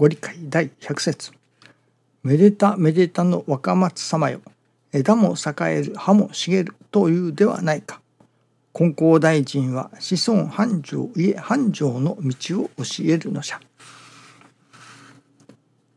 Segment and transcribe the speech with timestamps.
[0.00, 1.30] ご理解第100節。
[2.22, 4.40] めでためでたの若松様よ。
[4.94, 8.00] 枝も栄える葉も茂るというではないか。
[8.72, 13.60] 金光大臣は子孫繁盛家繁盛の道を教えるのじゃ。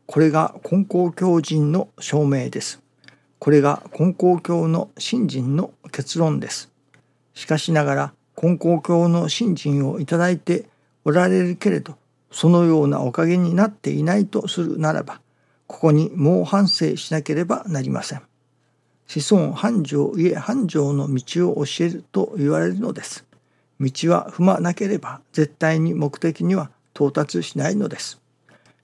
[0.04, 2.82] これが金光教人の証明です。
[3.38, 6.70] これが金光教の信心の結論です。
[7.32, 10.66] しかしながら金光教の信心をいただいて
[11.06, 11.96] おられるけれど
[12.34, 15.20] そのようなおかげになっていないとするならば
[15.68, 18.22] ここに猛反省しなければなりません。
[19.06, 23.24] 子孫繁盛家繁盛の道を教えると言われるのです。
[23.80, 28.20] 道は踏まなければ絶対に目的には到達しないのです。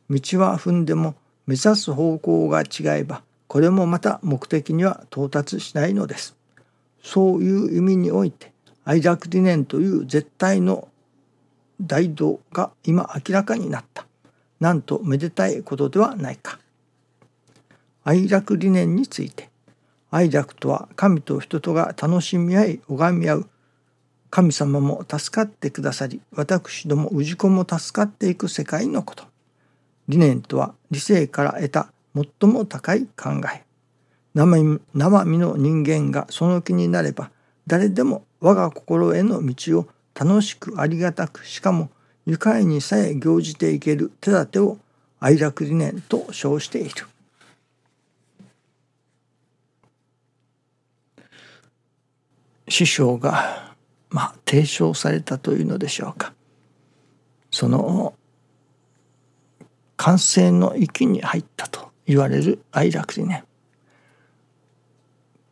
[0.09, 1.17] 道は踏んでも
[1.49, 6.37] 目指す方向が違えばこれもまた目的には到達しないのです。
[7.03, 8.53] そういう意味において
[8.85, 10.87] 愛楽理念という絶対の
[11.81, 14.07] 大道が今明らかになった。
[14.61, 16.59] なんとめでたいことではないか。
[18.03, 19.51] 愛楽理念について
[20.11, 23.51] 愛楽とは神と人とが楽しみ合い拝み合う
[24.31, 29.25] 神様も助かってくださり私ども氏子も助かっていく世界のこと
[30.09, 33.65] 理念とは理性から得た最も高い考え
[34.35, 37.31] 生身の人間がその気になれば
[37.67, 41.91] 誰でも我が心への道を楽しくありがたくしかも
[42.27, 44.79] 愉快にさえ行じていける手立てを
[45.19, 47.07] 愛楽理念と称している。
[52.71, 53.75] 師匠が
[54.11, 56.33] まあ提唱されたというのでしょうか
[57.51, 58.15] その
[59.97, 63.45] 完成の域に入ったと言われる愛楽理念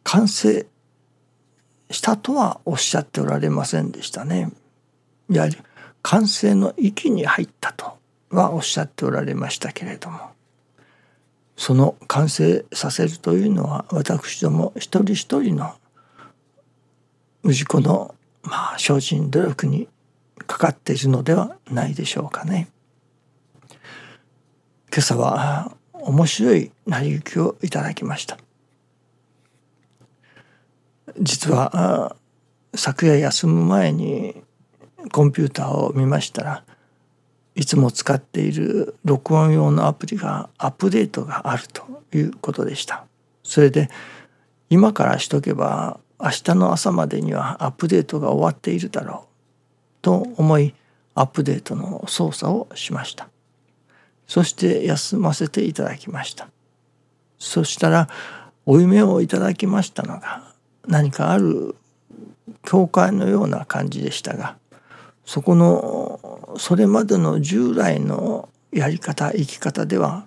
[0.04, 0.66] 完成
[1.90, 4.52] したとはおっしゃっておられませんでしたね。
[5.30, 5.56] やはり
[6.02, 7.98] 完成の域に入ったと
[8.30, 10.20] はおっしゃっておられましたけれども
[11.56, 15.74] その完成させるというのは私ども一人一人の
[17.44, 19.88] 氏子のまあ精進努力に
[20.46, 22.68] かかっているのではないでしょうかね。
[24.90, 28.38] 今朝は面白い成り行きをいただきました。
[31.18, 32.16] 実は
[32.74, 34.42] 昨夜休む前に
[35.12, 36.64] コンピューターを見ましたら
[37.54, 41.82] いつも使っている録音用のアプリがアップデートがあると
[42.14, 43.04] いうことでした。
[43.42, 43.90] それで
[44.70, 50.74] 今からしとけば明日の朝までにはアップデートが終わっているだろうと思い
[51.14, 53.28] アップデートの操作をしました。
[54.26, 56.48] そして休ませていただきました。
[57.38, 58.08] そしたら
[58.66, 60.47] お夢をいただきましたのが
[60.88, 61.76] 何かある
[62.64, 64.56] 教会のような感じでしたが
[65.24, 70.26] そこのそれまでの従来のやり方生き方では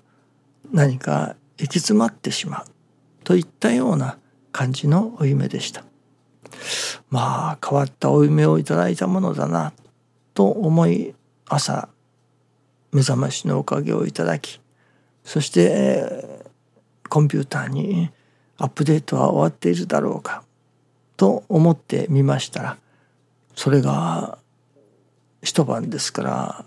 [0.72, 2.66] 何か行き詰まってしまう
[3.24, 4.18] といったような
[4.52, 5.84] 感じのお夢でした。
[7.10, 9.74] まあ変わったお夢をいただいたものだな
[10.34, 11.14] と思い
[11.48, 11.90] 朝
[12.92, 14.62] 目覚ましのおかげをいただき
[15.24, 16.40] そして
[17.10, 18.10] コンピューターに
[18.58, 20.44] アップデートは終わっているだろうか
[21.22, 22.78] と思ってみましたら
[23.56, 24.40] それが
[25.44, 26.66] 一晩ですから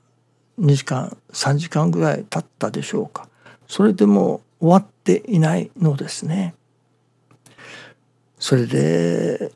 [0.60, 3.28] 2時間3時間ぐらい経ったでしょうか
[3.66, 6.54] それでも終わっていないのですね。
[8.38, 9.50] それで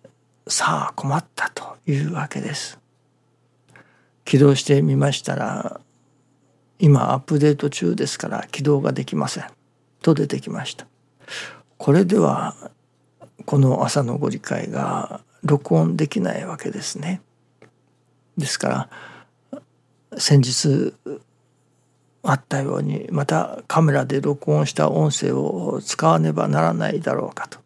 [0.49, 2.81] さあ困ったというわけです。
[4.25, 5.81] 起動してみましたら
[6.81, 9.45] 今アップデート中ですから起動ができません
[10.03, 10.89] と出てきました。
[11.77, 12.73] これでは
[13.49, 17.23] この朝のご理解が録音できないわけですね。
[18.37, 18.91] ですか
[20.13, 20.93] ら先日
[22.23, 27.59] あったようにまたカメラで録音した音声を使わねばならないだろうかと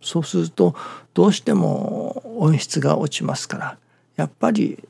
[0.00, 0.74] そうすると
[1.14, 3.78] どうしても音質が落ちますから
[4.16, 4.82] やっぱり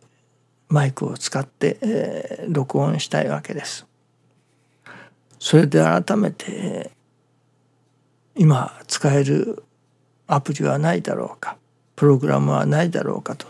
[0.70, 3.86] マイクを使って、え、録音したいわけです。
[5.38, 6.92] それで改めて
[8.34, 9.64] 今使える
[10.32, 11.56] アプリはないだろうか。
[11.96, 13.46] プログラムはないだろうかと。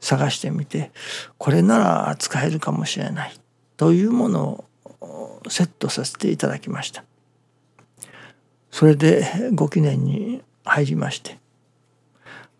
[0.00, 0.92] 探してみて
[1.38, 3.34] これなら使えるかもしれない。
[3.76, 4.64] というもの
[5.00, 7.04] をセットさせていただきました。
[8.70, 11.38] それでご記念に入りまして。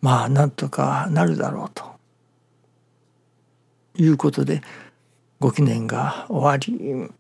[0.00, 1.84] まあなんとかなるだろうと。
[3.96, 4.62] いうことで
[5.40, 7.10] ご記念が終わり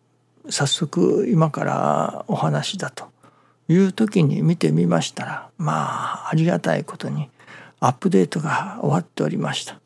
[0.48, 3.08] 早速今からお話だと。
[3.68, 7.28] いう時に見てみましたらまあありがたいことに
[7.80, 9.78] アップデートが終わっておりました。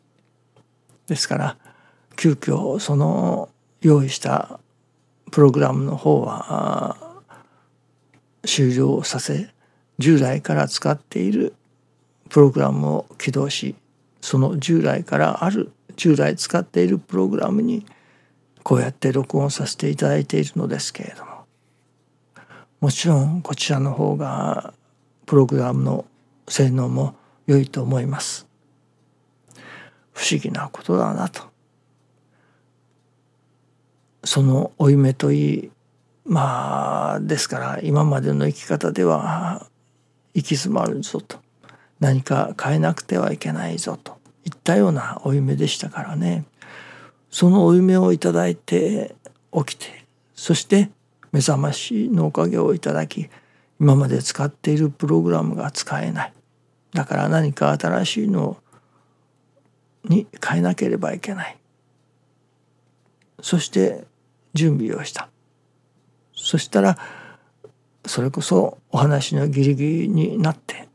[1.09, 1.57] ですから
[2.17, 3.49] 急遽その
[3.81, 4.61] 用意した
[5.31, 6.97] プログラムの方は
[8.45, 9.49] 終了させ
[9.99, 11.55] 従来から使っている
[12.29, 13.75] プログラムを起動し
[14.21, 17.85] その従来からある従来使っているプログラムに
[18.63, 21.32] こうやって録音させていただいているのですけれども
[22.83, 24.75] もちろんこちらの方が
[25.25, 26.05] プログラムの
[26.49, 27.15] 性能も
[27.47, 28.49] 良いと思います。
[30.13, 31.45] 不思議なことだなと。
[34.25, 35.71] その負い目といい
[36.25, 39.69] まあですから今までの生き方では
[40.35, 41.39] 行き詰まるぞと。
[42.01, 44.19] 何か変えなくてはいけないぞと。
[44.45, 46.47] いったような負い目でしたからね。
[47.31, 49.15] その負い目をいただいて
[49.53, 50.05] 起きて
[50.35, 50.91] そして
[51.33, 53.29] 目覚ましのおかげをいただき
[53.81, 56.33] 今まで使っているプログラムが使えない。
[56.93, 58.59] だから何か新しいの
[60.05, 61.57] に変えなければいけない。
[63.41, 64.05] そして
[64.55, 65.29] 準備をした。
[66.35, 66.99] そしたら
[68.07, 70.89] それこそお話のギリギリになって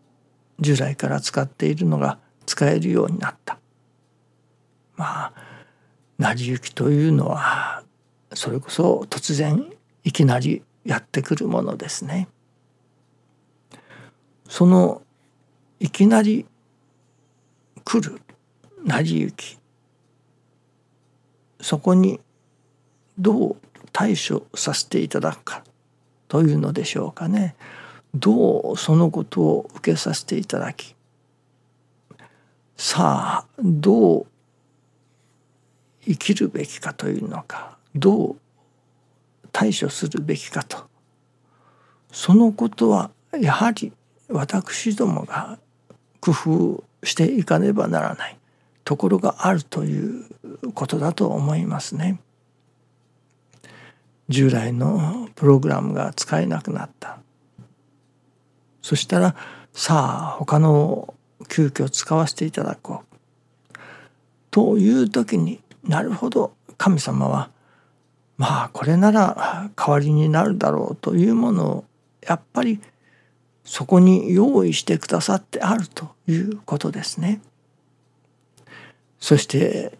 [0.60, 3.57] 従来から使っているのが使えるようになった。
[4.95, 5.33] まあ
[6.18, 7.83] 成り行きというのは
[8.33, 9.72] それこそ突然
[10.07, 12.30] いきなりやってくるものですね。
[14.48, 15.01] その
[15.81, 16.45] いきなり
[17.83, 18.21] 来る
[18.86, 19.59] 成り行き
[21.59, 22.21] そこに
[23.19, 23.56] どう
[23.92, 25.65] 対処させていただくか
[26.30, 27.57] というのでしょうかね
[28.15, 30.95] どうそのことを受けさせていただき
[32.77, 34.27] さあどう
[36.06, 38.36] 生きるべきかというのかどう
[39.57, 40.86] 対処するべきかと。
[42.12, 43.09] そのことは
[43.42, 43.92] やはり
[44.30, 45.57] 私どもが
[46.19, 48.38] 工夫していかねばならない。
[48.83, 50.25] ところがあるという
[50.75, 52.19] ことだと思いますね。
[54.30, 57.18] 従来のプログラムが使えなくなった。
[58.83, 59.36] そしたら
[59.74, 61.15] さあ他の
[61.50, 63.77] 急遽使わせていただこう。
[64.51, 67.50] という時になるほど神様は
[68.38, 71.86] まあこれなら代わりになるだろうというものを
[72.22, 72.80] やっぱり
[73.63, 77.42] そこに用意してくださってあるということですね。
[79.19, 79.98] そして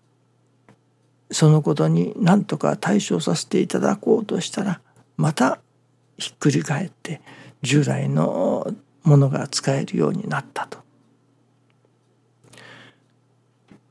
[1.32, 4.80] そのことに何とか対処させていただこうとしたら
[5.18, 5.60] また
[6.18, 7.22] ひっくり返って
[7.62, 8.74] 従来の
[9.04, 10.80] ものが使えるようになったと。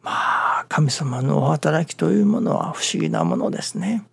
[0.03, 4.05] まあ神様のお働きというものは不思議なものですね。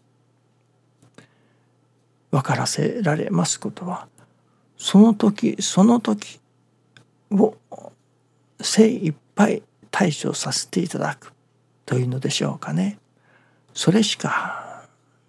[2.34, 4.08] 分からせられますことは
[4.76, 6.40] その時その時
[7.30, 7.56] を
[8.60, 11.32] 精一杯対処させていただく
[11.86, 12.98] というのでしょうかね。
[13.76, 14.88] それしか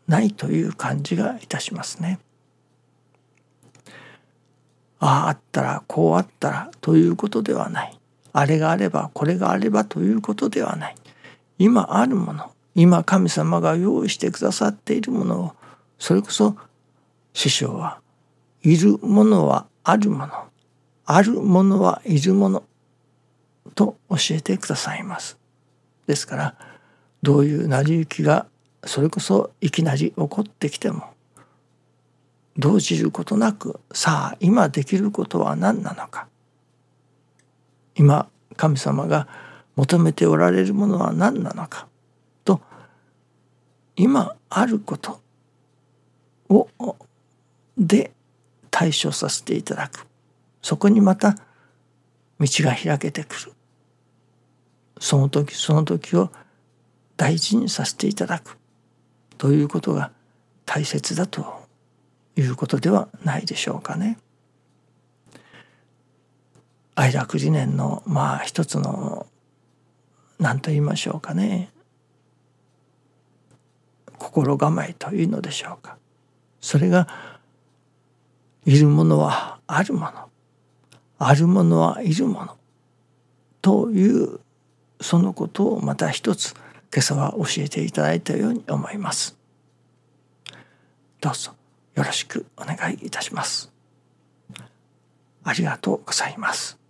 [0.08, 2.20] ないという感じがいたしますね。
[4.98, 8.00] あああったらこうあったらということではない
[8.32, 10.94] あれがあればこれがあればということではない
[11.58, 15.52] 今あるもの今神様が用意してくださっているものを
[15.98, 16.56] それこそ
[17.34, 18.00] 師匠は
[18.62, 20.32] いるものはあるもの
[21.04, 22.62] あるものはいるもの
[23.75, 25.36] と教えてくださいます。
[26.06, 26.54] ですから
[27.22, 28.46] どういう成り行きが
[28.84, 31.14] それこそいきなり起こってきても
[32.56, 36.29] 動じることなくさあ今できることは何なのか
[37.94, 39.26] 今神様が
[39.76, 41.88] 求めておられるものは何なのか
[42.44, 42.60] と
[43.96, 45.20] 今あること
[46.48, 46.69] を
[47.76, 48.12] で
[48.70, 50.06] 対処させていただく。
[50.62, 51.36] そこにまた
[52.40, 53.52] 道が開けてくる。
[54.98, 56.31] その時その時を
[57.16, 58.56] 大事にさせていただく。
[59.38, 60.10] ということが
[60.64, 61.64] 大切だと
[62.36, 64.19] いうことではないでしょうかね。
[66.94, 69.26] 愛楽理念のまあ一つの
[70.38, 71.70] 何と言いましょうかね。
[74.19, 75.98] 心構えというのでしょうか。
[76.60, 77.33] それが
[78.66, 80.30] いるものはあるもの
[81.18, 82.56] あるものはいるもの
[83.62, 84.40] という
[85.00, 86.54] そのことをまた一つ
[86.92, 89.36] 今朝は教えていただいたように思います。
[91.20, 91.52] どうぞ
[91.94, 93.72] よろしくお願いいたします。
[95.42, 96.83] ありがとうございます。